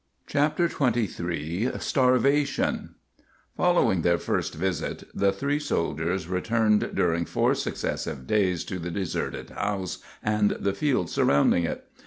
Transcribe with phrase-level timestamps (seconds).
[0.25, 2.95] CHAPTER XXIII STARVATION
[3.55, 9.51] Following their first visit, the three soldiers returned during four successive days to the deserted
[9.51, 11.83] house and the field surrounding it.